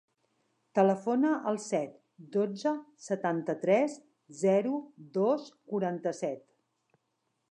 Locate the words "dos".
5.21-5.47